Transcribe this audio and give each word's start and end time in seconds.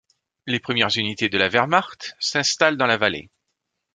Les 0.47 0.59
premières 0.59 0.97
unités 0.97 1.29
de 1.29 1.37
la 1.37 1.47
Wehrmacht 1.47 2.15
s'installent 2.19 2.75
dans 2.75 2.87
la 2.87 2.97
vallée. 2.97 3.29